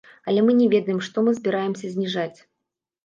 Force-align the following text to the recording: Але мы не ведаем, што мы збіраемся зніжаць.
Але 0.31 0.43
мы 0.45 0.53
не 0.61 0.69
ведаем, 0.75 1.03
што 1.07 1.25
мы 1.27 1.35
збіраемся 1.41 1.85
зніжаць. 1.97 2.39